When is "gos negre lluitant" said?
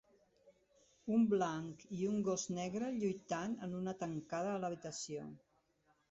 2.27-3.53